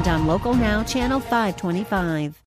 [0.00, 2.42] and on Local Now, Channel 525.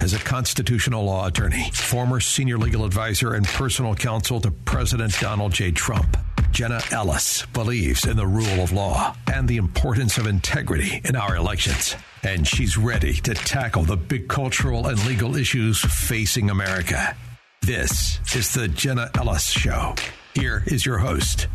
[0.00, 5.52] As a constitutional law attorney, former senior legal advisor, and personal counsel to President Donald
[5.52, 5.72] J.
[5.72, 6.16] Trump,
[6.50, 11.36] Jenna Ellis believes in the rule of law and the importance of integrity in our
[11.36, 11.96] elections.
[12.22, 17.16] And she's ready to tackle the big cultural and legal issues facing America.
[17.62, 19.94] This is the Jenna Ellis Show.
[20.34, 21.46] Here is your host,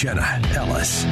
[0.00, 1.04] Jenna Ellis.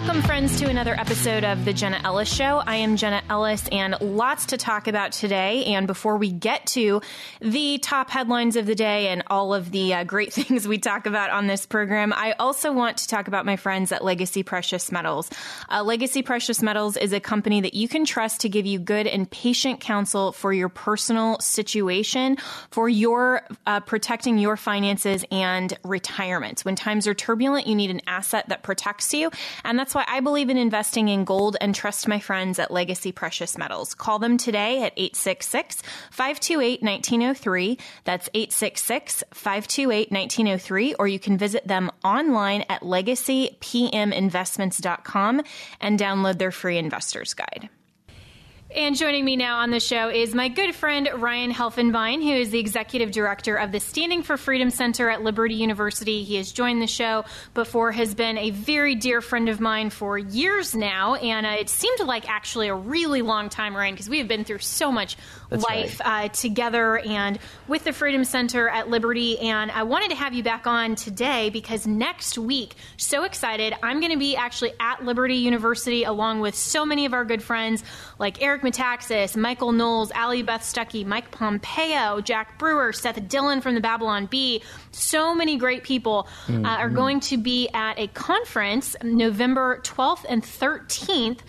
[0.00, 2.62] Welcome, friends, to another episode of The Jenna Ellis Show.
[2.66, 5.66] I am Jenna Ellis, and lots to talk about today.
[5.66, 7.02] And before we get to
[7.40, 11.04] the top headlines of the day and all of the uh, great things we talk
[11.04, 14.90] about on this program, I also want to talk about my friends at Legacy Precious
[14.90, 15.28] Metals.
[15.68, 19.06] Uh, Legacy Precious Metals is a company that you can trust to give you good
[19.06, 22.38] and patient counsel for your personal situation,
[22.70, 26.62] for your uh, protecting your finances and retirement.
[26.62, 29.30] When times are turbulent, you need an asset that protects you.
[29.62, 33.12] And that's why I believe in investing in gold and trust my friends at Legacy
[33.12, 33.94] Precious Metals.
[33.94, 37.78] Call them today at 866 528 1903.
[38.04, 40.94] That's 866 528 1903.
[40.94, 45.42] Or you can visit them online at legacypminvestments.com
[45.80, 47.68] and download their free investor's guide.
[48.72, 52.50] And joining me now on the show is my good friend Ryan Helfenbein, who is
[52.50, 56.22] the executive director of the Standing for Freedom Center at Liberty University.
[56.22, 60.16] He has joined the show before, has been a very dear friend of mine for
[60.16, 64.18] years now, and uh, it seemed like actually a really long time, Ryan, because we
[64.18, 65.16] have been through so much
[65.48, 66.26] That's life right.
[66.26, 69.36] uh, together and with the Freedom Center at Liberty.
[69.40, 73.98] And I wanted to have you back on today because next week, so excited, I'm
[73.98, 77.82] going to be actually at Liberty University along with so many of our good friends
[78.20, 83.74] like Eric Metaxas, Michael Knowles, Allie Beth Stuckey, Mike Pompeo, Jack Brewer, Seth Dillon from
[83.74, 84.62] the Babylon Bee.
[84.92, 90.42] So many great people uh, are going to be at a conference November 12th and
[90.42, 91.40] 13th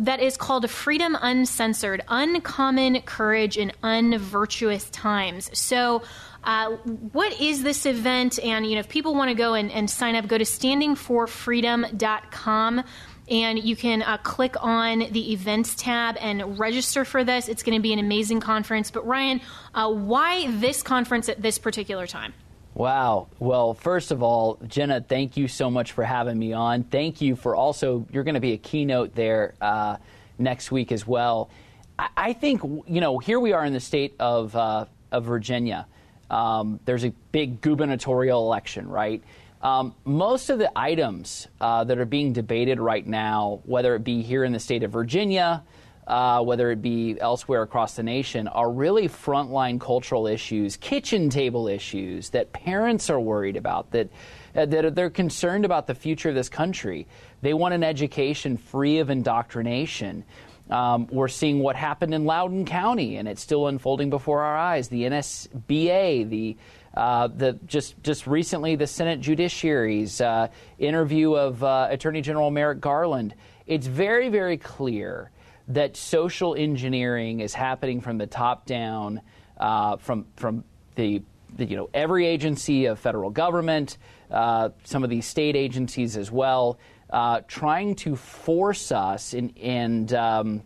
[0.00, 5.50] that is called Freedom Uncensored Uncommon Courage in Unvirtuous Times.
[5.58, 6.02] So,
[6.44, 6.76] uh,
[7.12, 8.38] what is this event?
[8.38, 12.84] And, you know, if people want to go and, and sign up, go to standingforfreedom.com
[13.30, 17.48] and you can uh, click on the events tab and register for this.
[17.48, 18.90] It's going to be an amazing conference.
[18.90, 19.40] But, Ryan,
[19.74, 22.34] uh, why this conference at this particular time?
[22.74, 23.28] Wow.
[23.38, 26.84] Well, first of all, Jenna, thank you so much for having me on.
[26.84, 29.96] Thank you for also, you're going to be a keynote there uh,
[30.38, 31.50] next week as well.
[31.98, 35.86] I, I, think, you know, here we are in the state of, uh, of Virginia.
[36.30, 39.22] Um, there's a big gubernatorial election, right?
[39.60, 44.22] Um, most of the items uh, that are being debated right now, whether it be
[44.22, 45.64] here in the state of Virginia,
[46.06, 51.68] uh, whether it be elsewhere across the nation, are really frontline cultural issues, kitchen table
[51.68, 54.08] issues that parents are worried about, that,
[54.54, 57.06] uh, that they're concerned about the future of this country.
[57.42, 60.24] They want an education free of indoctrination.
[60.70, 64.88] Um, we're seeing what happened in Loudoun County, and it's still unfolding before our eyes.
[64.88, 66.56] The NSBA, the
[66.98, 70.48] uh, the just just recently the Senate Judiciary's uh,
[70.80, 73.34] interview of uh, Attorney General Merrick Garland.
[73.68, 75.30] It's very very clear
[75.68, 79.20] that social engineering is happening from the top down,
[79.58, 80.64] uh, from from
[80.96, 81.22] the,
[81.54, 83.96] the, you know every agency of federal government,
[84.32, 86.80] uh, some of these state agencies as well,
[87.10, 90.12] uh, trying to force us in, and.
[90.12, 90.62] Um,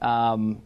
[0.00, 0.60] um,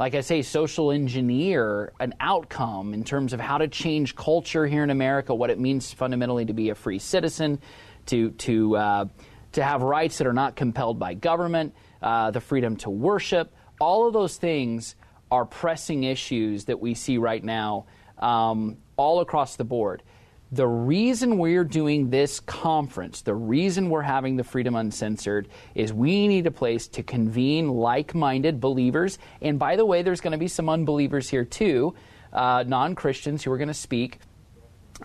[0.00, 4.82] like I say, social engineer an outcome in terms of how to change culture here
[4.82, 7.60] in America, what it means fundamentally to be a free citizen,
[8.06, 9.04] to to uh,
[9.52, 13.54] to have rights that are not compelled by government, uh, the freedom to worship.
[13.78, 14.96] All of those things
[15.30, 17.84] are pressing issues that we see right now
[18.16, 20.02] um, all across the board.
[20.52, 26.26] The reason we're doing this conference, the reason we're having the Freedom Uncensored, is we
[26.26, 29.18] need a place to convene like minded believers.
[29.40, 31.94] And by the way, there's going to be some unbelievers here too,
[32.32, 34.18] uh, non Christians who are going to speak.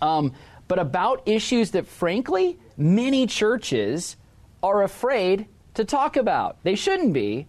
[0.01, 0.33] Um,
[0.67, 4.17] but about issues that, frankly, many churches
[4.63, 6.57] are afraid to talk about.
[6.63, 7.47] They shouldn't be,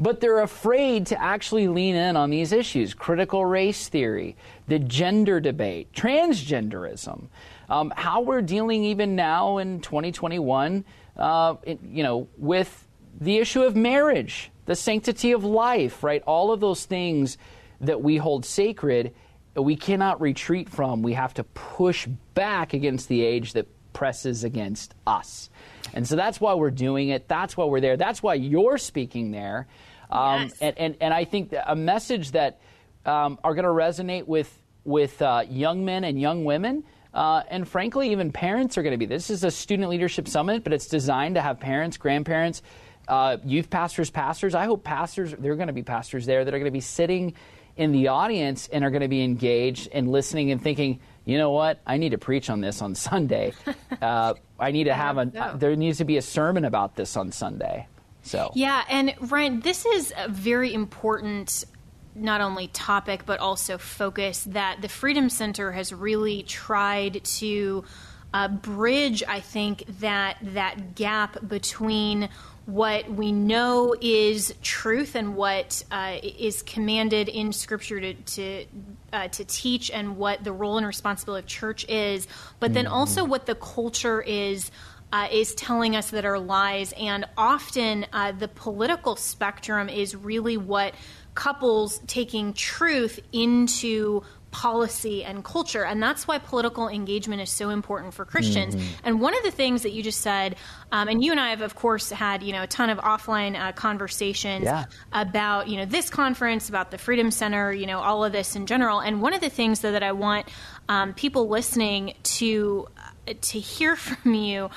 [0.00, 4.36] but they're afraid to actually lean in on these issues critical race theory,
[4.66, 7.28] the gender debate, transgenderism,
[7.68, 10.84] um, how we're dealing even now in 2021
[11.20, 11.54] uh,
[11.84, 12.88] you know, with
[13.20, 16.22] the issue of marriage, the sanctity of life, right?
[16.26, 17.36] All of those things
[17.80, 19.14] that we hold sacred,
[19.54, 21.02] we cannot retreat from.
[21.02, 23.66] We have to push back against the age that
[24.00, 25.50] presses against us.
[25.92, 27.28] And so that's why we're doing it.
[27.28, 27.98] That's why we're there.
[27.98, 29.66] That's why you're speaking there.
[30.10, 30.58] Um, yes.
[30.62, 32.62] and, and, and I think a message that
[33.04, 34.50] um, are going to resonate with,
[34.86, 36.82] with uh, young men and young women.
[37.12, 39.04] Uh, and frankly, even parents are going to be.
[39.04, 42.62] This is a student leadership summit, but it's designed to have parents, grandparents,
[43.06, 44.54] uh, youth pastors, pastors.
[44.54, 46.80] I hope pastors, there are going to be pastors there that are going to be
[46.80, 47.34] sitting
[47.76, 51.50] in the audience and are going to be engaged and listening and thinking, you know
[51.50, 53.52] what, I need to preach on this on Sunday.
[54.00, 57.32] Uh, I need to have a, there needs to be a sermon about this on
[57.32, 57.86] Sunday.
[58.22, 61.66] So yeah, and Ryan, this is a very important
[62.14, 67.84] not only topic but also focus that the Freedom Center has really tried to
[68.32, 69.22] uh, bridge.
[69.28, 72.30] I think that that gap between
[72.66, 78.64] what we know is truth and what uh, is commanded in Scripture to to,
[79.12, 82.26] uh, to, teach, and what the role and responsibility of church is,
[82.58, 82.94] but then mm-hmm.
[82.94, 84.70] also what the culture is.
[85.12, 90.56] Uh, is telling us that are lies, and often uh, the political spectrum is really
[90.56, 90.94] what
[91.34, 95.84] couples taking truth into policy and culture.
[95.84, 98.74] And that's why political engagement is so important for Christians.
[98.74, 98.86] Mm-hmm.
[99.04, 100.56] And one of the things that you just said,
[100.92, 103.58] um, and you and I have, of course, had you know a ton of offline
[103.58, 104.86] uh, conversations yeah.
[105.12, 108.66] about you know this conference, about the Freedom Center, you know all of this in
[108.66, 109.00] general.
[109.00, 110.48] And one of the things though, that I want
[110.88, 112.88] um, people listening to
[113.28, 114.70] uh, to hear from you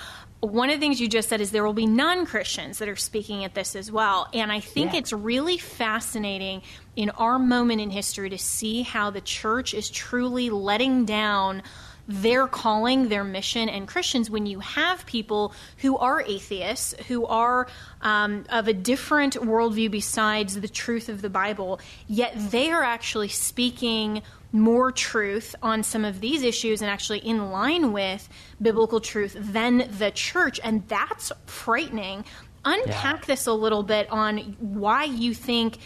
[0.43, 2.95] one of the things you just said is there will be non Christians that are
[2.95, 4.27] speaking at this as well.
[4.33, 4.99] And I think yeah.
[4.99, 6.61] it's really fascinating
[6.95, 11.63] in our moment in history to see how the church is truly letting down
[12.07, 17.67] their calling, their mission, and Christians when you have people who are atheists, who are
[18.01, 23.29] um, of a different worldview besides the truth of the Bible, yet they are actually
[23.29, 24.21] speaking
[24.53, 28.29] more truth on some of these issues and actually in line with
[28.61, 30.59] biblical truth than the church.
[30.63, 32.23] And that's frightening.
[32.63, 33.25] Unpack yeah.
[33.25, 35.79] this a little bit on why you think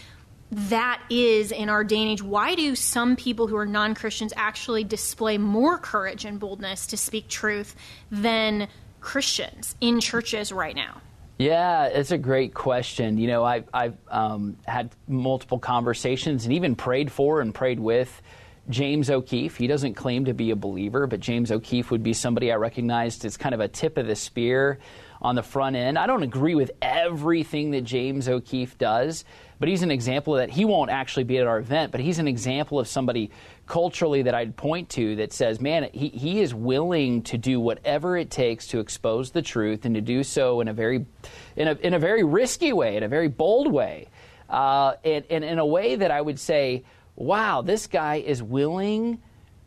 [0.50, 2.22] that is in our day and age.
[2.22, 6.96] Why do some people who are non Christians actually display more courage and boldness to
[6.96, 7.74] speak truth
[8.10, 8.68] than
[9.00, 11.00] Christians in churches right now?
[11.38, 13.16] Yeah, it's a great question.
[13.16, 18.22] You know, I've, I've um, had multiple conversations and even prayed for and prayed with
[18.68, 19.56] James O'Keefe.
[19.56, 23.24] He doesn't claim to be a believer, but James O'Keefe would be somebody I recognized
[23.24, 24.78] as kind of a tip of the spear
[25.20, 25.98] on the front end.
[25.98, 29.24] I don't agree with everything that James O'Keefe does,
[29.58, 32.18] but he's an example of that he won't actually be at our event, but he's
[32.18, 33.30] an example of somebody
[33.66, 38.16] culturally that I'd point to that says, man, he, he is willing to do whatever
[38.16, 41.04] it takes to expose the truth and to do so in a very,
[41.56, 44.08] in a, in a very risky way, in a very bold way,
[44.48, 46.84] uh, and, and in a way that I would say,
[47.18, 49.20] wow, this guy is willing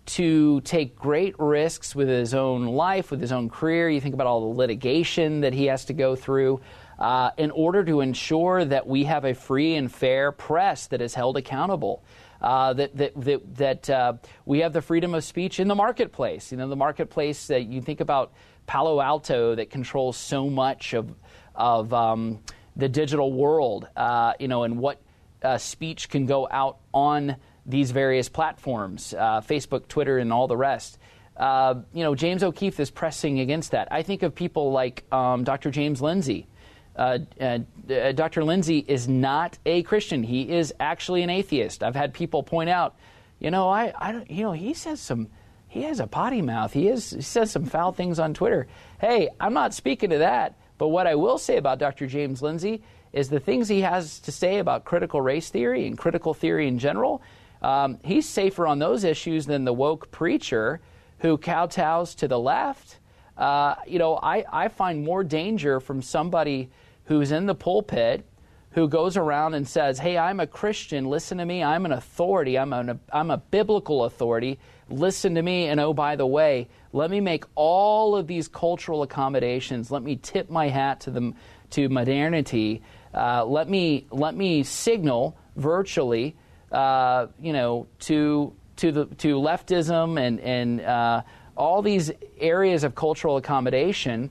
[0.06, 3.90] to take great risks with his own life, with his own career.
[3.90, 6.62] You think about all the litigation that he has to go through
[6.98, 11.14] uh, in order to ensure that we have a free and fair press that is
[11.14, 12.04] held accountable.
[12.42, 14.14] Uh, that that that, that uh,
[14.46, 16.52] we have the freedom of speech in the marketplace.
[16.52, 18.34] You know, the marketplace that you think about
[18.66, 21.14] Palo Alto that controls so much of
[21.54, 22.40] of um,
[22.76, 23.88] the digital world.
[23.96, 25.02] Uh, you know, and what
[25.42, 30.58] uh, speech can go out on these various platforms, uh, Facebook, Twitter, and all the
[30.58, 30.98] rest.
[31.38, 33.88] Uh, you know, James O'Keefe is pressing against that.
[33.92, 35.72] I think of people like um, Dr.
[35.72, 36.48] James Lindsay.
[36.96, 38.44] Uh, uh, uh Dr.
[38.44, 40.24] Lindsay is not a Christian.
[40.24, 41.84] He is actually an atheist.
[41.84, 42.96] I've had people point out,
[43.40, 45.30] you know, I, I you know, he says some,
[45.68, 46.74] he has a potty mouth.
[46.74, 48.68] He, is, he says some foul things on Twitter.
[49.00, 50.58] Hey, I'm not speaking to that.
[50.78, 52.08] But what I will say about Dr.
[52.08, 52.82] James Lindsay
[53.14, 56.80] is the things he has to say about critical race theory and critical theory in
[56.80, 57.22] general.
[57.62, 60.82] Um, he's safer on those issues than the woke preacher
[61.20, 62.98] who kowtows to the left.
[63.38, 66.70] Uh, you know, I, I find more danger from somebody
[67.06, 68.26] who's in the pulpit
[68.72, 72.58] who goes around and says, Hey, I'm a Christian, listen to me, I'm an authority,
[72.58, 77.12] I'm, an, I'm a biblical authority, listen to me, and oh, by the way, let
[77.12, 81.34] me make all of these cultural accommodations, let me tip my hat to, the,
[81.72, 82.82] to modernity
[83.14, 86.36] uh, let me let me signal virtually,
[86.72, 91.22] uh, you know, to to the to leftism and and uh,
[91.58, 94.30] all these areas of cultural accommodation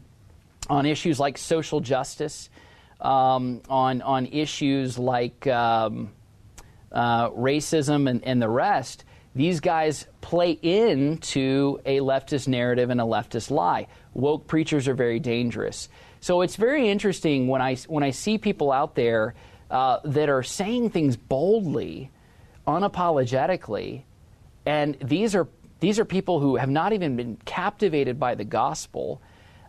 [0.68, 2.48] on issues like social justice,
[3.00, 6.10] um, on on issues like um,
[6.92, 9.04] uh, racism and, and the rest.
[9.34, 13.86] These guys play into a leftist narrative and a leftist lie.
[14.12, 15.88] Woke preachers are very dangerous.
[16.20, 19.34] So it's very interesting when I when I see people out there
[19.70, 22.10] uh, that are saying things boldly,
[22.66, 24.02] unapologetically,
[24.66, 25.48] and these are
[25.80, 29.22] these are people who have not even been captivated by the gospel.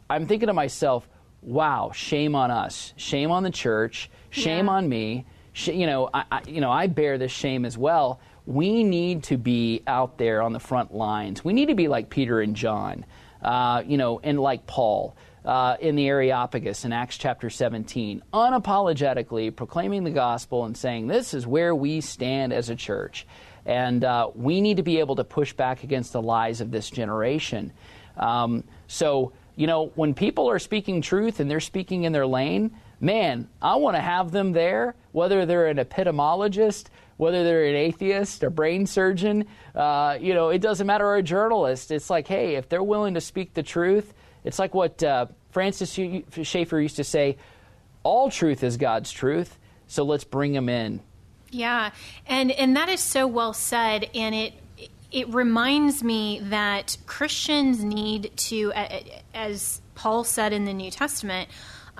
[0.09, 1.07] I'm thinking to myself,
[1.41, 4.73] wow, shame on us, shame on the church, shame yeah.
[4.73, 5.25] on me.
[5.53, 8.19] Sh- you know, I, I, you know, I bear this shame as well.
[8.45, 11.45] We need to be out there on the front lines.
[11.45, 13.05] We need to be like Peter and John,
[13.41, 19.55] uh, you know, and like Paul uh, in the Areopagus in Acts chapter 17, unapologetically
[19.55, 23.25] proclaiming the gospel and saying, This is where we stand as a church.
[23.65, 26.89] And uh, we need to be able to push back against the lies of this
[26.89, 27.73] generation.
[28.17, 32.71] Um, so, you know, when people are speaking truth and they're speaking in their lane,
[32.99, 38.41] man, I want to have them there, whether they're an epitomologist, whether they're an atheist,
[38.43, 39.45] a brain surgeon,
[39.75, 41.91] uh, you know, it doesn't matter, or a journalist.
[41.91, 45.91] It's like, hey, if they're willing to speak the truth, it's like what uh, Francis
[45.91, 47.37] Schaeffer used to say
[48.03, 49.57] all truth is God's truth,
[49.87, 51.01] so let's bring them in.
[51.51, 51.91] Yeah,
[52.25, 54.53] and, and that is so well said, and it
[55.11, 58.71] it reminds me that Christians need to,
[59.33, 61.49] as Paul said in the New Testament,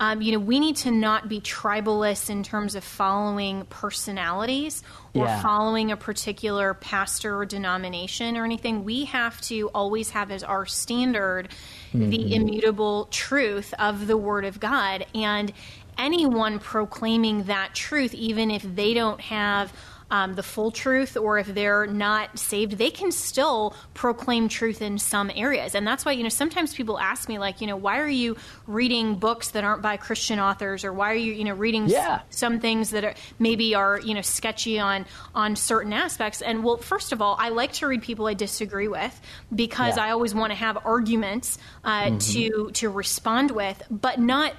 [0.02, 4.82] um, you know, we need to not be tribalists in terms of following personalities
[5.14, 5.40] or yeah.
[5.40, 8.82] following a particular pastor or denomination or anything.
[8.82, 11.50] We have to always have as our standard
[11.94, 12.10] mm-hmm.
[12.10, 15.06] the immutable truth of the Word of God.
[15.14, 15.52] And
[15.96, 19.72] anyone proclaiming that truth, even if they don't have
[20.12, 24.98] um, the full truth or if they're not saved, they can still proclaim truth in
[24.98, 25.74] some areas.
[25.74, 28.36] And that's why, you know, sometimes people ask me, like, you know, why are you
[28.66, 32.16] reading books that aren't by Christian authors or why are you, you know, reading yeah.
[32.16, 36.42] s- some things that are maybe are, you know, sketchy on, on certain aspects?
[36.42, 39.18] And well, first of all, I like to read people I disagree with
[39.54, 40.04] because yeah.
[40.04, 42.18] I always want to have arguments uh, mm-hmm.
[42.18, 44.52] to, to respond with, but not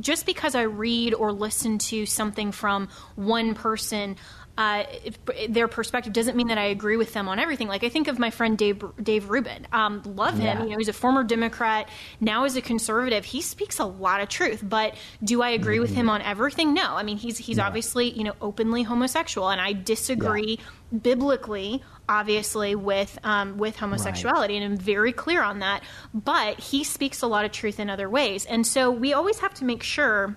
[0.00, 4.16] just because I read or listen to something from one person
[4.58, 4.84] uh,
[5.48, 7.68] their perspective doesn't mean that I agree with them on everything.
[7.68, 9.66] Like I think of my friend Dave Dave Rubin.
[9.72, 10.58] Um, love him.
[10.58, 10.62] Yeah.
[10.64, 11.88] You know, he's a former Democrat,
[12.20, 13.24] now is a conservative.
[13.24, 14.62] He speaks a lot of truth.
[14.62, 14.94] But
[15.24, 15.82] do I agree mm-hmm.
[15.82, 16.74] with him on everything?
[16.74, 16.96] No.
[16.96, 17.66] I mean, he's he's yeah.
[17.66, 20.98] obviously you know openly homosexual, and I disagree yeah.
[20.98, 24.62] biblically obviously with um, with homosexuality, right.
[24.62, 25.82] and I'm very clear on that.
[26.12, 29.54] But he speaks a lot of truth in other ways, and so we always have
[29.54, 30.36] to make sure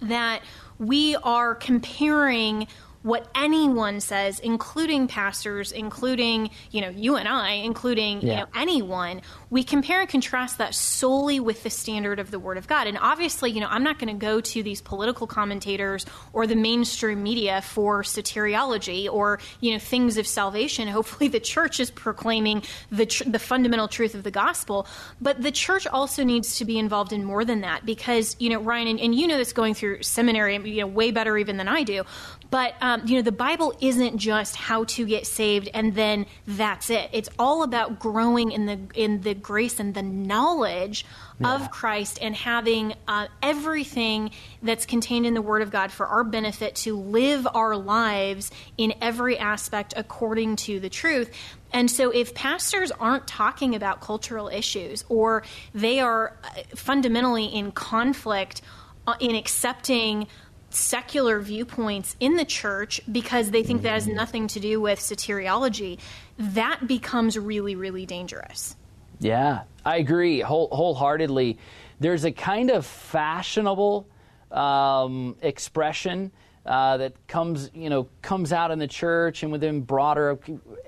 [0.00, 0.42] that
[0.78, 2.68] we are comparing
[3.02, 8.30] what anyone says, including pastors, including you know you and I, including yeah.
[8.30, 12.56] you know anyone, we compare and contrast that solely with the standard of the Word
[12.56, 12.86] of God.
[12.86, 16.56] And obviously, you know, I'm not going to go to these political commentators or the
[16.56, 20.88] mainstream media for soteriology or you know things of salvation.
[21.02, 24.86] Hopefully, the church is proclaiming the tr- the fundamental truth of the gospel,
[25.20, 28.58] but the church also needs to be involved in more than that because you know
[28.58, 31.68] Ryan and, and you know this going through seminary, you know, way better even than
[31.68, 32.04] I do.
[32.50, 36.88] But um, you know, the Bible isn't just how to get saved and then that's
[36.88, 37.10] it.
[37.12, 41.04] It's all about growing in the in the grace and the knowledge
[41.40, 41.54] yeah.
[41.54, 44.30] of Christ and having uh, everything
[44.62, 48.94] that's contained in the Word of God for our benefit to live our lives in
[49.00, 51.30] every aspect according to the truth.
[51.72, 55.42] And so, if pastors aren't talking about cultural issues or
[55.74, 58.60] they are uh, fundamentally in conflict
[59.06, 60.26] uh, in accepting
[60.74, 64.16] secular viewpoints in the church because they think that has mm-hmm.
[64.16, 65.98] nothing to do with soteriology,
[66.38, 68.76] that becomes really, really dangerous.
[69.22, 71.56] Yeah, I agree whole, wholeheartedly.
[72.00, 74.08] There's a kind of fashionable
[74.50, 76.32] um, expression
[76.66, 80.38] uh, that comes, you know, comes out in the church and within broader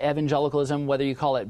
[0.03, 1.49] evangelicalism, whether you call it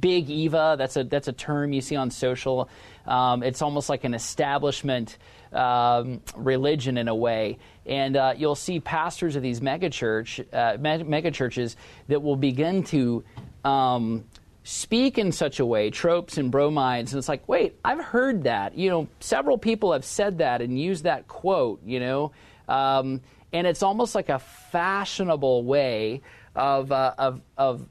[0.00, 0.76] big Eva.
[0.78, 2.70] That's a that's a term you see on social.
[3.06, 5.18] Um, it's almost like an establishment
[5.52, 11.76] um, religion in a way, and uh, you'll see pastors of these megachurch uh, megachurches
[12.08, 13.22] that will begin to.
[13.64, 14.24] Um,
[14.64, 18.76] speak in such a way, tropes and bromides, and it's like, wait, I've heard that.
[18.76, 22.32] You know, several people have said that and used that quote, you know,
[22.68, 23.20] um,
[23.52, 26.22] and it's almost like a fashionable way
[26.54, 27.86] of, uh, of, of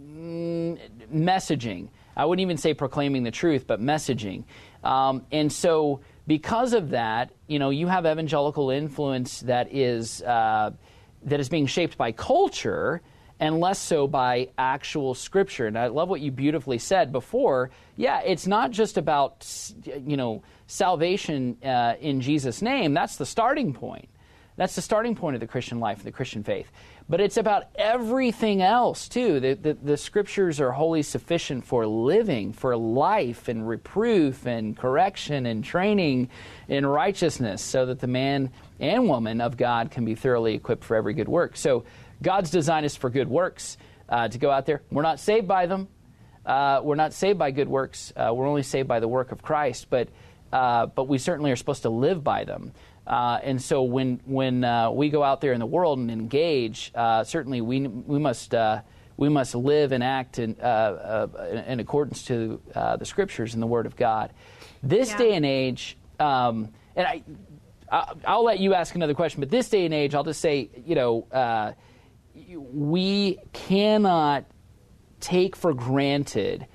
[0.00, 0.78] mm,
[1.12, 1.88] messaging.
[2.16, 4.44] I wouldn't even say proclaiming the truth, but messaging.
[4.82, 10.72] Um, and so, because of that, you know, you have evangelical influence that is uh,
[11.24, 13.02] that is being shaped by culture
[13.40, 15.66] and less so by actual scripture.
[15.66, 17.70] And I love what you beautifully said before.
[17.96, 19.46] Yeah, it's not just about
[19.84, 22.94] you know salvation uh, in Jesus' name.
[22.94, 24.08] That's the starting point.
[24.58, 26.68] That's the starting point of the Christian life, the Christian faith.
[27.08, 29.38] But it's about everything else, too.
[29.38, 35.46] The, the, the, scriptures are wholly sufficient for living, for life and reproof and correction
[35.46, 36.28] and training
[36.66, 40.96] in righteousness, so that the man and woman of God can be thoroughly equipped for
[40.96, 41.56] every good work.
[41.56, 41.84] So
[42.22, 44.82] God's design is for good works uh, to go out there.
[44.90, 45.88] We're not saved by them.
[46.44, 48.12] Uh, we're not saved by good works.
[48.16, 49.88] Uh, we're only saved by the work of Christ.
[49.90, 50.08] But
[50.52, 52.72] uh, but we certainly are supposed to live by them.
[53.06, 56.90] Uh, and so when when uh, we go out there in the world and engage,
[56.94, 58.80] uh, certainly we we must uh,
[59.16, 61.26] we must live and act in, uh,
[61.66, 64.32] in accordance to the scriptures and the Word of God.
[64.82, 65.18] This yeah.
[65.18, 67.22] day and age, um, and I.
[67.90, 70.94] I'll let you ask another question, but this day and age, I'll just say, you
[70.94, 71.26] know,
[72.46, 74.44] we cannot
[75.20, 76.66] take for granted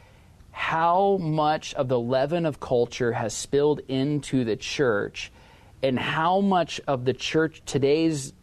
[0.52, 5.32] how much of the leaven of culture has spilled into the church
[5.82, 8.34] and how much of the church today's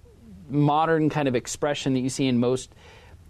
[0.49, 2.75] modern kind of expression that you see in most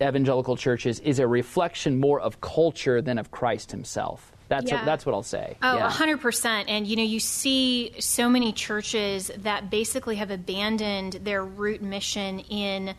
[0.02, 4.32] evangelical churches is a reflection more of culture than of Christ himself.
[4.49, 4.78] That's yeah.
[4.78, 5.56] what, that's what I'll say.
[5.62, 5.90] Oh, yeah.
[5.90, 6.64] 100%.
[6.66, 12.40] And you know, you see so many churches that basically have abandoned their root mission
[12.40, 12.94] in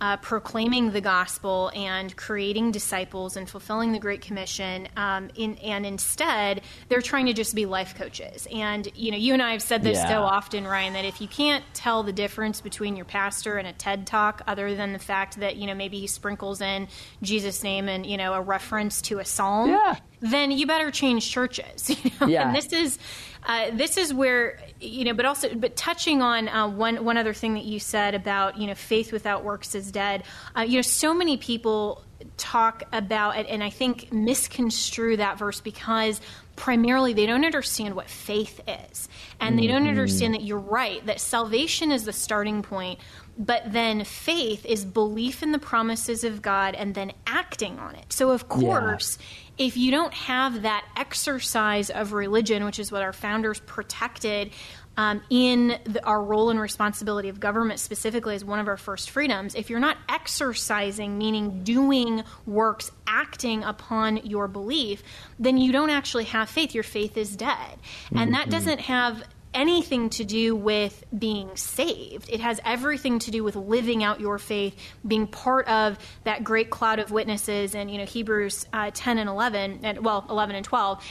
[0.00, 4.88] uh, proclaiming the gospel and creating disciples and fulfilling the Great Commission.
[4.96, 8.46] Um, in, and instead, they're trying to just be life coaches.
[8.52, 10.08] And, you know, you and I have said this yeah.
[10.08, 13.72] so often, Ryan, that if you can't tell the difference between your pastor and a
[13.72, 16.88] TED talk, other than the fact that, you know, maybe he sprinkles in
[17.22, 19.96] Jesus' name and, you know, a reference to a psalm, yeah.
[20.20, 21.90] then you better change churches.
[22.06, 22.26] You know?
[22.26, 22.46] Yeah.
[22.46, 22.98] And this is,
[23.46, 27.32] uh, this is where you know, but also, but touching on uh, one one other
[27.32, 30.24] thing that you said about you know faith without works is dead.
[30.56, 32.02] Uh, you know, so many people
[32.36, 36.20] talk about it, and I think misconstrue that verse because
[36.56, 39.08] primarily they don't understand what faith is,
[39.40, 39.90] and they don't mm-hmm.
[39.90, 42.98] understand that you're right that salvation is the starting point,
[43.38, 48.12] but then faith is belief in the promises of God and then acting on it.
[48.12, 49.18] So of course.
[49.20, 49.26] Yeah
[49.58, 54.50] if you don't have that exercise of religion, which is what our founders protected
[54.96, 59.10] um, in the, our role and responsibility of government specifically as one of our first
[59.10, 65.02] freedoms, if you're not exercising, meaning doing works, acting upon your belief,
[65.38, 66.74] then you don't actually have faith.
[66.74, 67.78] Your faith is dead.
[68.10, 68.32] And mm-hmm.
[68.32, 69.22] that doesn't have
[69.56, 72.28] anything to do with being saved.
[72.30, 76.68] It has everything to do with living out your faith, being part of that great
[76.68, 80.64] cloud of witnesses, and you know Hebrews uh, 10 and 11, and well 11 and
[80.64, 81.02] 12,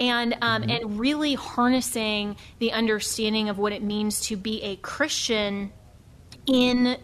[0.00, 0.70] and um, mm-hmm.
[0.70, 5.72] and really harnessing the understanding of what it means to be a Christian
[6.46, 6.96] in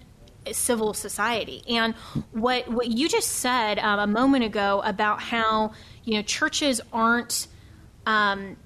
[0.52, 1.62] civil society.
[1.68, 1.94] And
[2.32, 5.72] what what you just said um, a moment ago about how
[6.04, 7.46] you know churches aren't
[8.06, 8.56] um,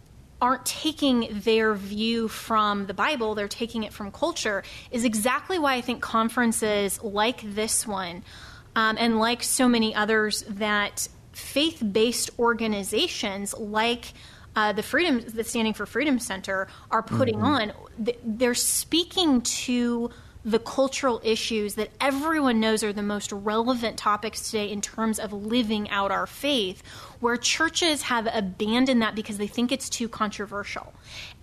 [0.41, 5.75] aren't taking their view from the Bible, they're taking it from culture, is exactly why
[5.75, 8.23] I think conferences like this one
[8.77, 14.12] um, and like so many others that faith based organizations like
[14.57, 17.44] uh, the freedom the standing for freedom center are putting mm-hmm.
[17.44, 17.73] on
[18.25, 20.11] they're speaking to
[20.44, 25.33] the cultural issues that everyone knows are the most relevant topics today in terms of
[25.33, 26.83] living out our faith,
[27.20, 30.92] where churches have abandoned that because they think it's too controversial.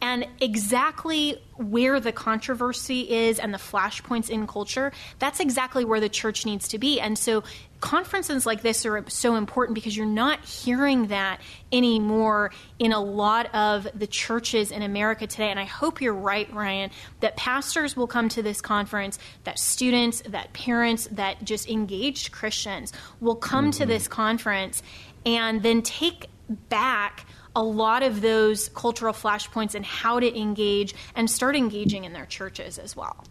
[0.02, 6.10] And exactly where the controversy is and the flashpoints in culture, that's exactly where the
[6.10, 7.00] church needs to be.
[7.00, 7.44] And so
[7.82, 13.54] conferences like this are so important because you're not hearing that anymore in a lot
[13.54, 15.50] of the churches in America today.
[15.50, 20.22] And I hope you're right, Ryan, that pastors will come to this conference, that students,
[20.28, 23.82] that parents, that just engaged Christians will come mm-hmm.
[23.82, 24.84] to this conference
[25.26, 31.30] and then take back a lot of those cultural flashpoints and how to engage and
[31.30, 33.24] start engaging in their churches as well.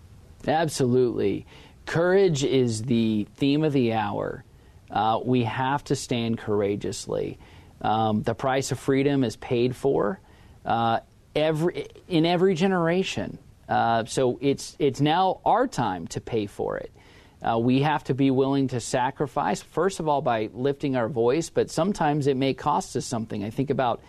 [0.47, 1.47] Absolutely.
[1.87, 4.45] Courage is the theme of the hour.
[4.91, 7.39] Uh, we have to stand courageously.
[7.81, 10.21] Um, the price of freedom is paid for
[10.65, 11.01] uh,
[11.35, 13.39] every in every generation.
[13.69, 16.93] Uh, so it's it's now our time to pay for it.
[17.43, 21.49] Uh, we have to be willing to sacrifice, first of all, by lifting our voice,
[21.49, 23.43] but sometimes it may cost us something.
[23.43, 24.03] I think about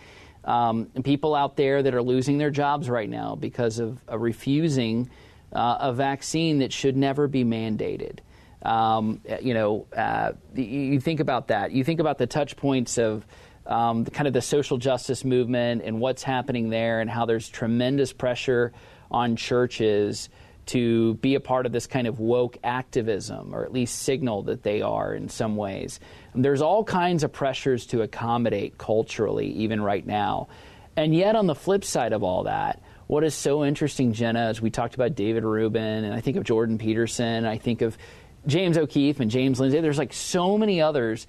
[0.44, 5.08] um, people out there that are losing their jobs right now because of refusing
[5.52, 8.18] uh, a vaccine that should never be mandated.
[8.62, 11.72] Um, you know, uh, you think about that.
[11.72, 13.26] You think about the touch points of
[13.66, 17.48] um, the, kind of the social justice movement and what's happening there, and how there's
[17.48, 18.72] tremendous pressure
[19.10, 20.28] on churches
[20.66, 24.62] to be a part of this kind of woke activism, or at least signal that
[24.62, 25.98] they are in some ways.
[26.34, 30.48] And there's all kinds of pressures to accommodate culturally, even right now.
[30.96, 34.60] And yet, on the flip side of all that, what is so interesting, Jenna, as
[34.60, 37.98] we talked about David Rubin, and I think of Jordan Peterson, I think of
[38.46, 39.80] James O'Keefe and James Lindsay.
[39.80, 41.26] There's like so many others,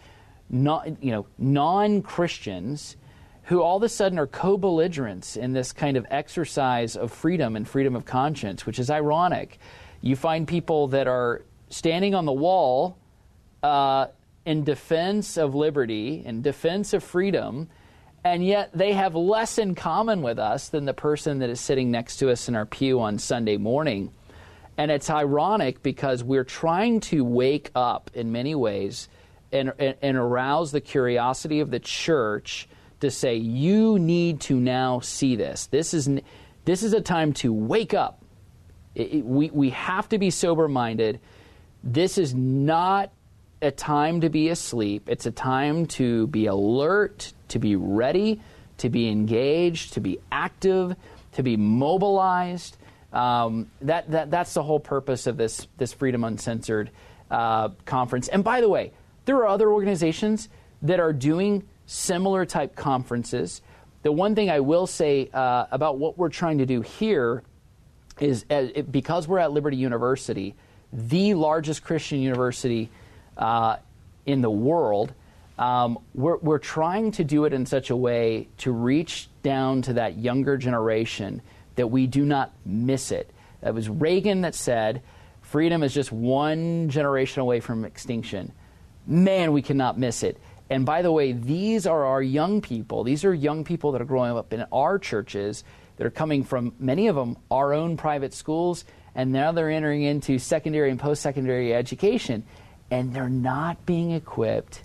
[0.49, 2.97] not you know, non-Christians
[3.43, 7.67] who all of a sudden are co-belligerents in this kind of exercise of freedom and
[7.67, 9.60] freedom of conscience, which is ironic.
[10.01, 12.97] You find people that are standing on the wall
[13.62, 14.08] uh,
[14.45, 17.69] in defense of liberty, in defense of freedom,
[18.23, 21.91] and yet they have less in common with us than the person that is sitting
[21.91, 24.12] next to us in our pew on Sunday morning.
[24.77, 29.10] And it's ironic because we're trying to wake up in many ways
[29.51, 32.67] and, and, and arouse the curiosity of the church
[33.03, 35.67] to say, you need to now see this.
[35.67, 36.09] This is,
[36.65, 38.21] this is a time to wake up.
[38.95, 41.19] It, it, we, we have to be sober minded.
[41.83, 43.11] This is not
[43.61, 45.07] a time to be asleep.
[45.07, 48.41] It's a time to be alert, to be ready,
[48.79, 50.95] to be engaged, to be active,
[51.33, 52.77] to be mobilized.
[53.13, 56.89] Um, that, that, that's the whole purpose of this, this Freedom Uncensored
[57.31, 58.27] uh, conference.
[58.27, 58.91] And by the way,
[59.25, 60.49] there are other organizations
[60.81, 63.61] that are doing similar type conferences.
[64.03, 67.43] The one thing I will say uh, about what we're trying to do here
[68.19, 70.55] is uh, it, because we're at Liberty University,
[70.91, 72.89] the largest Christian university
[73.37, 73.77] uh,
[74.25, 75.13] in the world,
[75.57, 79.93] um, we're, we're trying to do it in such a way to reach down to
[79.93, 81.41] that younger generation
[81.75, 83.29] that we do not miss it.
[83.61, 85.01] It was Reagan that said,
[85.41, 88.51] freedom is just one generation away from extinction.
[89.05, 90.37] Man, we cannot miss it.
[90.69, 93.04] And by the way, these are our young people.
[93.04, 95.63] These are young people that are growing up in our churches
[95.97, 100.04] that are coming from, many of them, our own private schools, and now they're entering
[100.04, 102.43] into secondary and post secondary education.
[102.89, 104.84] And they're not being equipped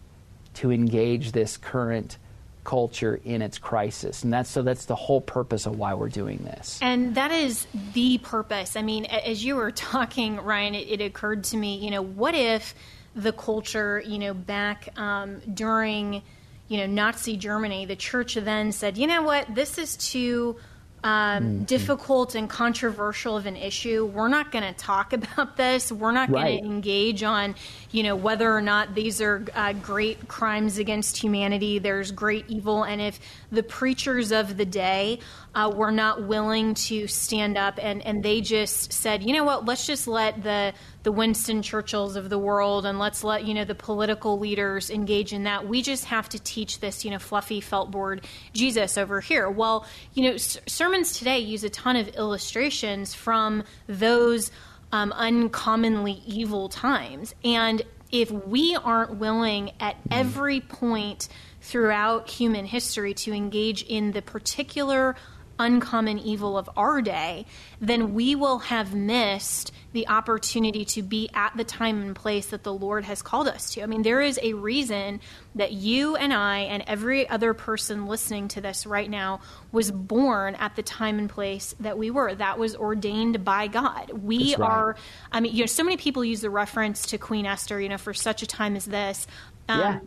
[0.54, 2.18] to engage this current
[2.64, 4.24] culture in its crisis.
[4.24, 6.78] And that's so that's the whole purpose of why we're doing this.
[6.82, 8.76] And that is the purpose.
[8.76, 12.34] I mean as you were talking ryan it, it occurred to me you know what
[12.34, 12.74] if
[13.18, 16.22] the culture you know back um, during
[16.68, 20.56] you know nazi germany the church then said you know what this is too
[21.04, 21.64] um, mm-hmm.
[21.64, 24.04] difficult and controversial of an issue.
[24.06, 25.92] We're not going to talk about this.
[25.92, 26.60] We're not going right.
[26.60, 27.54] to engage on,
[27.90, 31.78] you know, whether or not these are uh, great crimes against humanity.
[31.78, 33.20] There's great evil, and if
[33.52, 35.20] the preachers of the day
[35.54, 39.64] uh, were not willing to stand up and, and they just said, you know what,
[39.64, 40.72] let's just let the
[41.04, 45.32] the Winston Churchills of the world and let's let you know the political leaders engage
[45.32, 45.66] in that.
[45.66, 49.48] We just have to teach this you know fluffy felt board Jesus over here.
[49.50, 54.50] Well, you know s- sermons today use a ton of illustrations from those
[54.92, 61.28] um, uncommonly evil times, and if we aren't willing at every point
[61.60, 65.16] throughout human history to engage in the particular
[65.58, 67.46] uncommon evil of our day,
[67.80, 72.62] then we will have missed the opportunity to be at the time and place that
[72.62, 73.82] the Lord has called us to.
[73.82, 75.20] I mean, there is a reason
[75.54, 79.40] that you and I and every other person listening to this right now
[79.72, 82.34] was born at the time and place that we were.
[82.34, 84.10] That was ordained by God.
[84.10, 84.70] We right.
[84.70, 84.96] are,
[85.32, 87.98] I mean, you know, so many people use the reference to Queen Esther, you know,
[87.98, 89.26] for such a time as this.
[89.68, 90.00] Um, yeah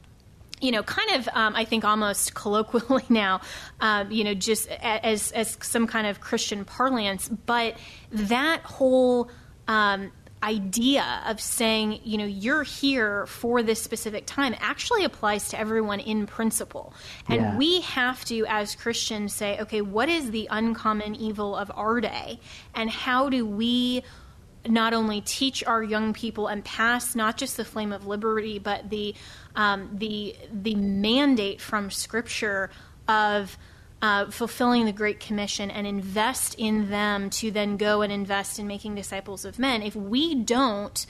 [0.61, 3.41] you know, kind of, um, I think almost colloquially now,
[3.79, 7.27] um, you know, just as, as some kind of Christian parlance.
[7.27, 7.77] But
[8.11, 9.29] that whole
[9.67, 10.11] um,
[10.43, 15.99] idea of saying, you know, you're here for this specific time actually applies to everyone
[15.99, 16.93] in principle.
[17.27, 17.57] And yeah.
[17.57, 22.39] we have to, as Christians, say, okay, what is the uncommon evil of our day?
[22.73, 24.03] And how do we
[24.67, 28.89] not only teach our young people and pass not just the flame of liberty, but
[28.89, 29.15] the
[29.55, 32.69] um, the the mandate from Scripture
[33.07, 33.57] of
[34.01, 38.67] uh, fulfilling the Great Commission and invest in them to then go and invest in
[38.67, 39.81] making disciples of men.
[39.83, 41.05] If we don't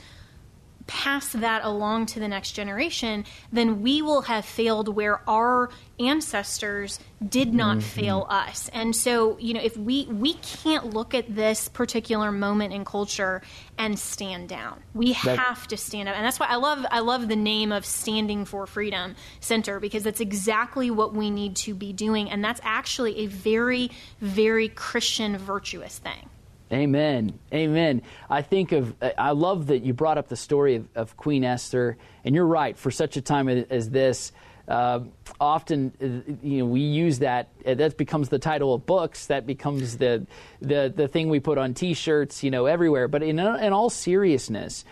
[0.92, 7.00] pass that along to the next generation, then we will have failed where our ancestors
[7.26, 7.86] did not mm-hmm.
[7.86, 8.68] fail us.
[8.74, 13.40] And so, you know, if we we can't look at this particular moment in culture
[13.78, 14.82] and stand down.
[14.92, 16.14] We that, have to stand up.
[16.14, 20.02] And that's why I love I love the name of Standing for Freedom Center because
[20.02, 25.38] that's exactly what we need to be doing and that's actually a very very Christian
[25.38, 26.28] virtuous thing.
[26.72, 27.38] Amen.
[27.52, 28.02] Amen.
[28.30, 31.98] I think of, I love that you brought up the story of, of Queen Esther,
[32.24, 34.32] and you're right, for such a time as this,
[34.68, 35.00] uh,
[35.40, 39.44] often uh, you know we use that uh, that becomes the title of books that
[39.44, 40.24] becomes the
[40.60, 44.84] the the thing we put on t-shirts you know everywhere but in in all seriousness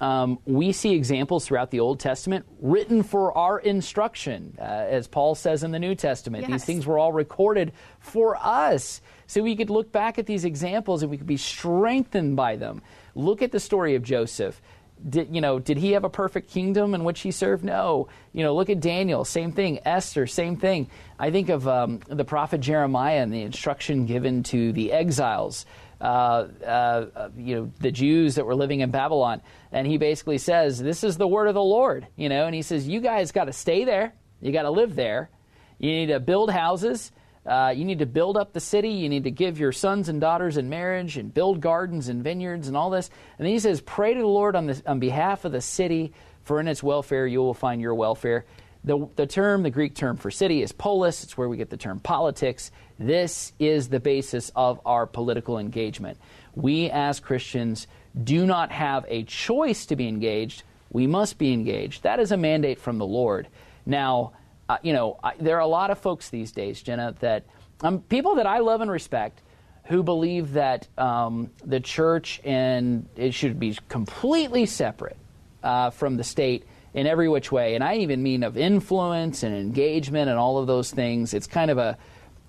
[0.00, 5.34] um, we see examples throughout the Old Testament written for our instruction, uh, as Paul
[5.34, 6.42] says in the New Testament.
[6.42, 6.52] Yes.
[6.52, 9.00] These things were all recorded for us.
[9.26, 12.82] So we could look back at these examples and we could be strengthened by them.
[13.14, 14.60] Look at the story of Joseph.
[15.06, 17.64] Did, you know, did he have a perfect kingdom in which he served?
[17.64, 18.08] No.
[18.32, 19.80] You know, look at Daniel, same thing.
[19.84, 20.88] Esther, same thing.
[21.18, 25.66] I think of um, the prophet Jeremiah and the instruction given to the exiles.
[26.00, 29.40] Uh, uh, you know, the Jews that were living in Babylon.
[29.72, 32.62] And he basically says, This is the word of the Lord, you know, and he
[32.62, 34.14] says, You guys got to stay there.
[34.40, 35.30] You got to live there.
[35.78, 37.12] You need to build houses.
[37.46, 38.90] Uh, you need to build up the city.
[38.90, 42.68] You need to give your sons and daughters in marriage and build gardens and vineyards
[42.68, 43.10] and all this.
[43.38, 46.12] And then he says, Pray to the Lord on, the, on behalf of the city,
[46.42, 48.44] for in its welfare you will find your welfare.
[48.84, 51.24] The, the term, the Greek term for city is polis.
[51.24, 52.70] It's where we get the term politics.
[52.98, 56.18] This is the basis of our political engagement.
[56.54, 57.86] We, as Christians,
[58.22, 60.62] do not have a choice to be engaged.
[60.90, 62.02] We must be engaged.
[62.02, 63.48] That is a mandate from the Lord.
[63.86, 64.32] Now,
[64.68, 67.44] uh, you know, I, there are a lot of folks these days, Jenna, that
[67.80, 69.40] um, people that I love and respect
[69.86, 75.16] who believe that um, the church and it should be completely separate
[75.62, 77.74] uh, from the state in every which way.
[77.74, 81.34] And I even mean of influence and engagement and all of those things.
[81.34, 81.98] It's kind of a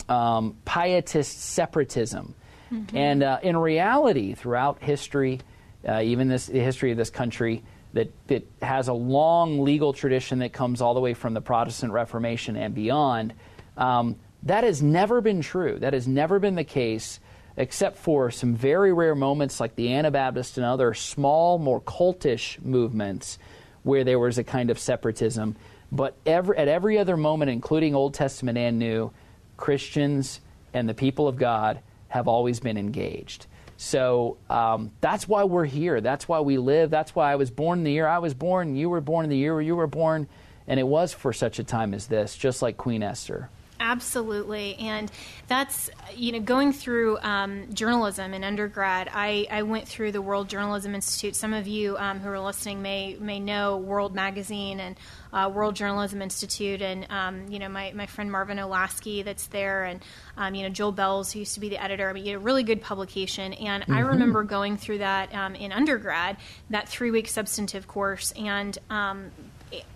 [0.07, 2.35] um, pietist separatism.
[2.71, 2.95] Mm-hmm.
[2.95, 5.41] And uh, in reality, throughout history,
[5.87, 10.39] uh, even this, the history of this country, that, that has a long legal tradition
[10.39, 13.33] that comes all the way from the Protestant Reformation and beyond,
[13.77, 15.79] um, that has never been true.
[15.79, 17.19] That has never been the case,
[17.57, 23.39] except for some very rare moments like the Anabaptist and other small, more cultish movements
[23.85, 25.55] where there was a kind of separatism.
[25.91, 29.11] But every, at every other moment, including Old Testament and New,
[29.57, 30.41] Christians
[30.73, 33.45] and the people of God have always been engaged.
[33.77, 36.01] So um, that's why we're here.
[36.01, 36.89] That's why we live.
[36.89, 38.75] That's why I was born in the year I was born.
[38.75, 40.27] You were born in the year you were born.
[40.67, 43.49] And it was for such a time as this, just like Queen Esther.
[43.79, 45.11] Absolutely, and
[45.47, 49.09] that's you know going through um, journalism in undergrad.
[49.13, 51.35] I, I went through the World Journalism Institute.
[51.35, 54.95] Some of you um, who are listening may may know World Magazine and
[55.33, 59.83] uh, World Journalism Institute, and um, you know my, my friend Marvin Olasky that's there,
[59.83, 60.01] and
[60.37, 62.09] um, you know Joel Belz who used to be the editor.
[62.09, 63.53] I mean, you know, really good publication.
[63.53, 63.93] And mm-hmm.
[63.93, 66.37] I remember going through that um, in undergrad,
[66.69, 69.31] that three week substantive course, and um,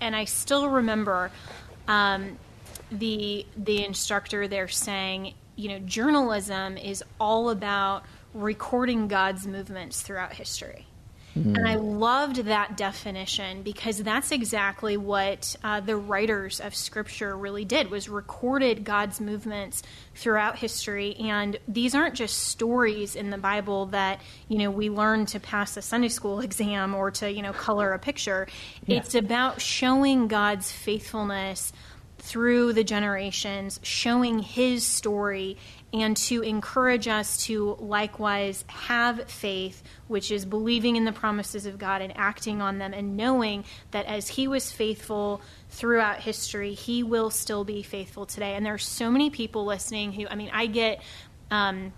[0.01, 1.31] and I still remember.
[2.91, 10.33] The the instructor there saying, you know, journalism is all about recording God's movements throughout
[10.33, 10.87] history.
[11.37, 11.57] Mm.
[11.57, 17.65] And I loved that definition because that's exactly what uh, the writers of Scripture really
[17.65, 19.83] did was recorded God's movements
[20.15, 21.15] throughout history.
[21.17, 25.77] And these aren't just stories in the Bible that you know we learn to pass
[25.77, 28.47] a Sunday school exam or to you know color a picture.
[28.85, 28.97] Yeah.
[28.97, 31.71] It's about showing God's faithfulness
[32.21, 35.57] through the generations, showing his story,
[35.91, 41.79] and to encourage us to likewise have faith, which is believing in the promises of
[41.79, 47.01] God and acting on them, and knowing that as he was faithful throughout history, he
[47.01, 48.55] will still be faithful today.
[48.55, 51.01] And there are so many people listening who, I mean, I get.
[51.51, 51.93] Um,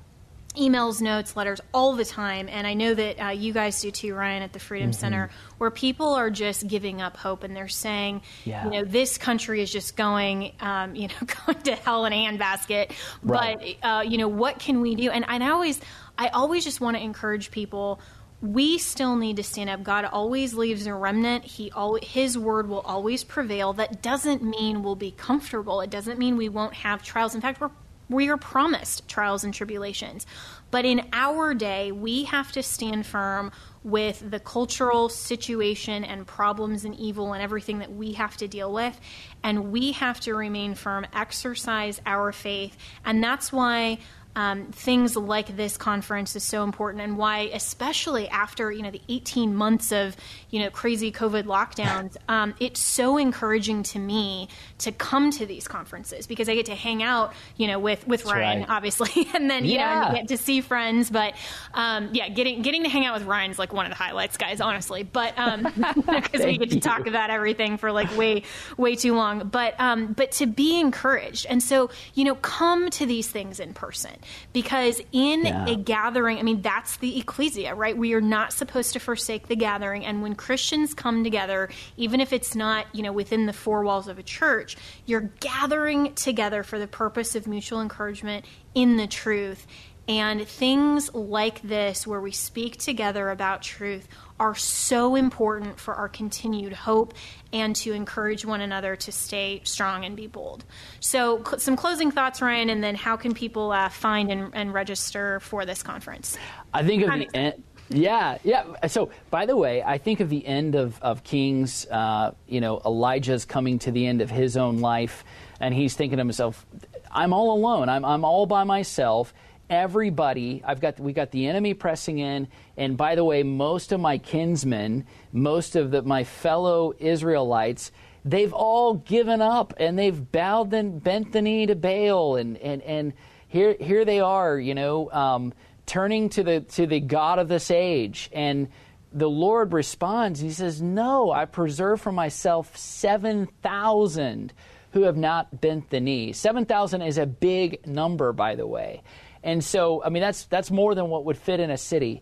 [0.53, 4.13] emails, notes, letters all the time, and I know that uh, you guys do too,
[4.13, 4.99] Ryan, at the Freedom mm-hmm.
[4.99, 8.65] Center, where people are just giving up hope and they're saying, yeah.
[8.65, 12.15] you know, this country is just going, um, you know, going to hell in a
[12.15, 12.91] handbasket.
[13.23, 13.77] Right.
[13.81, 15.09] But uh, you know, what can we do?
[15.09, 15.79] And, and I always,
[16.17, 18.01] I always just want to encourage people.
[18.41, 19.83] We still need to stand up.
[19.83, 21.45] God always leaves a remnant.
[21.45, 23.73] He always, His word will always prevail.
[23.73, 25.81] That doesn't mean we'll be comfortable.
[25.81, 27.35] It doesn't mean we won't have trials.
[27.35, 27.69] In fact, we're
[28.11, 30.25] we are promised trials and tribulations.
[30.69, 33.51] But in our day, we have to stand firm
[33.83, 38.71] with the cultural situation and problems and evil and everything that we have to deal
[38.71, 38.99] with.
[39.43, 42.77] And we have to remain firm, exercise our faith.
[43.03, 43.99] And that's why
[44.35, 49.01] um, things like this conference is so important and why especially after you know the
[49.09, 50.15] 18 months of
[50.49, 55.67] you know crazy covid lockdowns um, it's so encouraging to me to come to these
[55.67, 58.69] conferences because i get to hang out you know with with That's ryan right.
[58.69, 60.07] obviously and then you yeah.
[60.07, 61.33] know get to see friends but
[61.73, 64.37] um, yeah getting getting to hang out with ryan is like one of the highlights
[64.37, 66.81] guys honestly but because um, we get to you.
[66.81, 68.43] talk about everything for like way
[68.77, 73.05] way too long but um, but to be encouraged and so you know come to
[73.05, 74.11] these things in person
[74.53, 75.67] because in yeah.
[75.67, 77.97] a gathering, I mean, that's the ecclesia, right?
[77.97, 80.05] We are not supposed to forsake the gathering.
[80.05, 84.07] And when Christians come together, even if it's not, you know, within the four walls
[84.07, 89.67] of a church, you're gathering together for the purpose of mutual encouragement in the truth.
[90.11, 94.09] And things like this, where we speak together about truth,
[94.41, 97.13] are so important for our continued hope
[97.53, 100.65] and to encourage one another to stay strong and be bold.
[100.99, 104.73] So, cl- some closing thoughts, Ryan, and then how can people uh, find and, and,
[104.73, 106.37] register for this conference?
[106.73, 107.63] I think of the end.
[107.87, 108.87] Yeah, yeah.
[108.87, 112.81] So, by the way, I think of the end of, of Kings, uh, you know,
[112.85, 115.23] Elijah's coming to the end of his own life,
[115.61, 116.65] and he's thinking to himself,
[117.09, 117.87] I'm all alone.
[117.87, 119.33] I'm, I'm all by myself
[119.71, 123.99] everybody i've got we got the enemy pressing in and by the way most of
[123.99, 127.91] my kinsmen most of the, my fellow israelites
[128.25, 132.81] they've all given up and they've bowed and bent the knee to baal and and
[132.83, 133.13] and
[133.47, 135.53] here here they are you know um,
[135.85, 138.29] turning to the to the god of this age.
[138.31, 138.69] And
[139.11, 140.39] the lord responds.
[140.39, 144.53] He says no i preserve for myself 7000
[144.93, 146.33] who have not bent the knee.
[146.33, 149.01] 7000 is a big number by the way
[149.43, 152.21] and so, I mean, that's, that's more than what would fit in a city.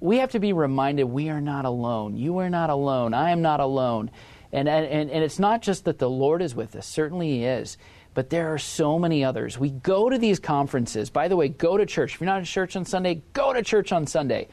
[0.00, 2.16] We have to be reminded we are not alone.
[2.16, 3.14] You are not alone.
[3.14, 4.10] I am not alone.
[4.52, 7.78] And, and, and it's not just that the Lord is with us, certainly He is,
[8.14, 9.58] but there are so many others.
[9.58, 11.08] We go to these conferences.
[11.08, 12.14] By the way, go to church.
[12.14, 14.48] If you're not in church on Sunday, go to church on Sunday.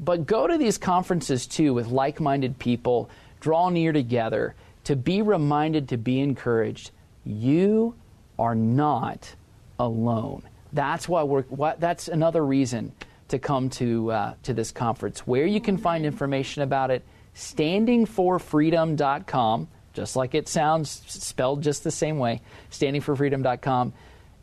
[0.00, 5.22] But go to these conferences too with like minded people, draw near together to be
[5.22, 6.90] reminded, to be encouraged.
[7.24, 7.94] You
[8.38, 9.34] are not
[9.78, 10.42] alone.
[10.72, 11.42] That's why we're.
[11.42, 12.92] What, that's another reason
[13.28, 15.26] to come to uh, to this conference.
[15.26, 17.04] Where you can find information about it,
[17.34, 22.40] standingforfreedom.com, just like it sounds, spelled just the same way.
[22.70, 23.92] Standingforfreedom.com.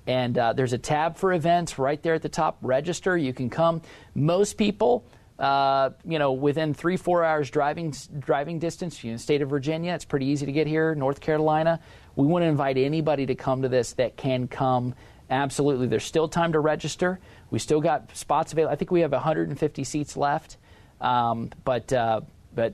[0.07, 2.57] And uh, there's a tab for events right there at the top.
[2.61, 3.17] Register.
[3.17, 3.81] You can come.
[4.15, 5.03] Most people,
[5.37, 9.03] uh, you know, within three four hours driving driving distance.
[9.03, 10.95] You know, state of Virginia, it's pretty easy to get here.
[10.95, 11.81] North Carolina.
[12.15, 14.95] We want to invite anybody to come to this that can come.
[15.29, 15.87] Absolutely.
[15.87, 17.19] There's still time to register.
[17.49, 18.73] We still got spots available.
[18.73, 20.57] I think we have 150 seats left.
[21.01, 22.21] Um, but, uh,
[22.55, 22.73] but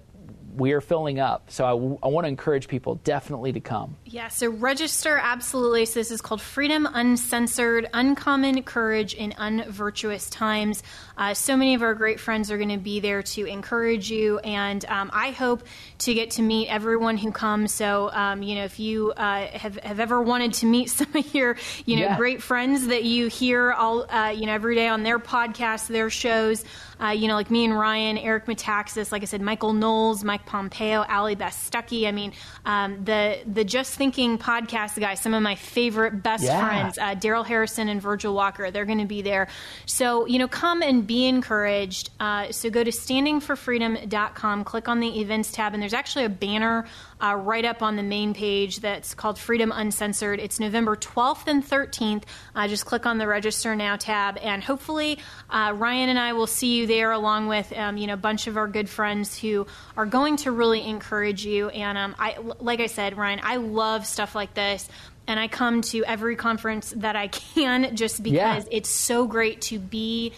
[0.56, 1.50] we are filling up.
[1.50, 3.96] So I, w- I want to encourage people definitely to come.
[4.06, 5.86] Yeah, so register absolutely.
[5.86, 10.84] So this is called Freedom Uncensored Uncommon Courage in Unvirtuous Times.
[11.18, 14.40] Uh, so many of our great friends are going to be there to encourage you,
[14.40, 15.64] and um, I hope
[16.00, 17.74] to get to meet everyone who comes.
[17.74, 21.34] So, um, you know, if you uh, have, have ever wanted to meet some of
[21.34, 22.18] your, you know, yeah.
[22.18, 26.10] great friends that you hear all, uh, you know, every day on their podcasts, their
[26.10, 26.66] shows,
[27.04, 30.46] uh, you know, like me and Ryan, Eric Metaxas, like I said, Michael Knowles, Mike
[30.46, 32.08] Pompeo, Allie Beth Stuckey.
[32.08, 32.32] I mean,
[32.66, 36.66] um, the the Just Thinking podcast guys, some of my favorite best yeah.
[36.66, 39.50] friends, uh, Darrell Harrison and Virgil Walker, they're going to be there.
[39.86, 42.10] So, you know, come and be encouraged.
[42.20, 46.86] Uh, so go to standingforfreedom.com, click on the events tab, and there's actually a banner
[47.22, 50.40] uh, right up on the main page that's called Freedom Uncensored.
[50.40, 52.24] It's November 12th and 13th.
[52.56, 56.48] Uh, just click on the Register Now tab, and hopefully uh, Ryan and I will
[56.48, 59.68] see you there along with um, you know a bunch of our good friends who
[59.98, 61.70] are going to really encourage you.
[61.70, 64.88] And um, I, like I said, Ryan, I love stuff like this
[65.28, 68.64] and I come to every conference that I can just because yeah.
[68.72, 70.34] it's so great to be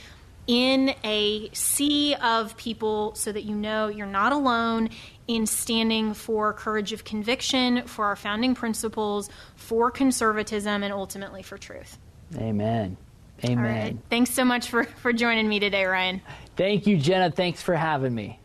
[0.47, 4.89] in a sea of people so that you know you're not alone
[5.27, 11.58] in standing for courage of conviction, for our founding principles, for conservatism, and ultimately for
[11.58, 11.97] truth.
[12.38, 12.97] Amen.
[13.43, 14.01] Amen.
[14.10, 16.21] Thanks so much for, for joining me today, Ryan.
[16.55, 17.31] Thank you, Jenna.
[17.31, 18.39] Thanks for having me.